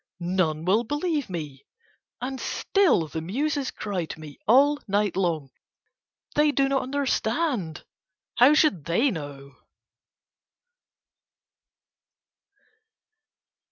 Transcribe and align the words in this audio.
None 0.19 0.65
will 0.65 0.83
believe 0.83 1.29
me." 1.29 1.67
And 2.19 2.39
still 2.41 3.07
the 3.07 3.21
Muses 3.21 3.69
cry 3.69 4.05
to 4.05 4.19
me 4.19 4.39
all 4.47 4.79
night 4.87 5.15
long. 5.15 5.51
They 6.33 6.51
do 6.51 6.67
not 6.67 6.81
understand. 6.81 7.85
How 8.37 8.55
should 8.55 8.85
they 8.85 9.11
know? 9.11 9.57